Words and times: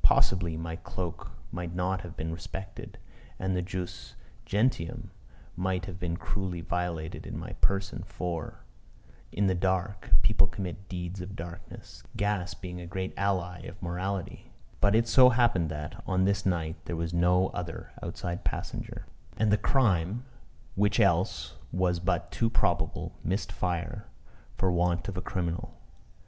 Possibly 0.00 0.56
my 0.56 0.76
cloak 0.76 1.32
might 1.52 1.74
not 1.74 2.00
have 2.00 2.16
been 2.16 2.32
respected, 2.32 2.96
and 3.38 3.54
the 3.54 3.60
jus 3.60 4.14
gentium 4.46 5.10
might 5.54 5.84
have 5.84 5.98
been 6.00 6.16
cruelly 6.16 6.62
violated 6.62 7.26
in 7.26 7.36
my 7.38 7.52
person 7.60 8.04
for, 8.04 8.64
in 9.30 9.46
the 9.46 9.54
dark, 9.54 10.12
people 10.22 10.46
commit 10.46 10.88
deeds 10.88 11.20
of 11.20 11.36
darkness, 11.36 12.02
gas 12.16 12.54
being 12.54 12.80
a 12.80 12.86
great 12.86 13.12
ally 13.18 13.66
of 13.66 13.82
morality 13.82 14.50
but 14.80 14.94
it 14.94 15.06
so 15.06 15.28
happened 15.28 15.68
that, 15.68 16.02
on 16.06 16.24
this 16.24 16.46
night, 16.46 16.76
there 16.86 16.96
was 16.96 17.12
no 17.12 17.48
other 17.48 17.92
outside 18.02 18.44
passenger; 18.44 19.04
and 19.36 19.52
the 19.52 19.58
crime, 19.58 20.24
which 20.74 20.98
else 20.98 21.52
was 21.70 22.00
but 22.00 22.32
too 22.32 22.48
probable, 22.48 23.12
missed 23.22 23.52
fire 23.52 24.06
for 24.56 24.72
want 24.72 25.06
of 25.06 25.18
a 25.18 25.20
criminal. 25.20 25.74